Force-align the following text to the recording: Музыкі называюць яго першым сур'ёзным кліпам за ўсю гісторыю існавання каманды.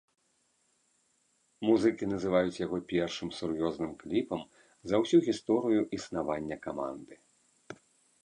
Музыкі 1.67 2.07
называюць 2.13 2.57
яго 2.65 2.77
першым 2.93 3.29
сур'ёзным 3.39 3.91
кліпам 4.01 4.41
за 4.91 4.95
ўсю 5.03 5.17
гісторыю 5.29 5.81
існавання 5.99 6.55
каманды. 6.67 7.15